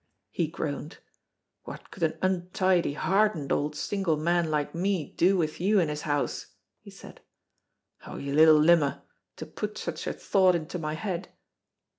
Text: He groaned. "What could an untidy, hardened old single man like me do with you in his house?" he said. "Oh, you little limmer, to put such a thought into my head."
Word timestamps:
He 0.31 0.47
groaned. 0.47 0.97
"What 1.65 1.91
could 1.91 2.01
an 2.01 2.17
untidy, 2.23 2.93
hardened 2.93 3.51
old 3.51 3.75
single 3.75 4.17
man 4.17 4.49
like 4.49 4.73
me 4.73 5.13
do 5.13 5.37
with 5.37 5.61
you 5.61 5.79
in 5.79 5.89
his 5.89 6.01
house?" 6.01 6.47
he 6.79 6.89
said. 6.89 7.21
"Oh, 8.07 8.17
you 8.17 8.33
little 8.33 8.57
limmer, 8.59 9.03
to 9.35 9.45
put 9.45 9.77
such 9.77 10.07
a 10.07 10.13
thought 10.13 10.55
into 10.55 10.79
my 10.79 10.95
head." 10.95 11.29